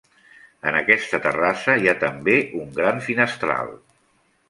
En 0.69 0.77
aquesta 0.79 1.19
terrassa 1.27 1.77
hi 1.83 1.91
ha 1.93 1.97
també 2.07 2.41
un 2.65 2.75
gran 2.83 3.07
finestral. 3.11 3.75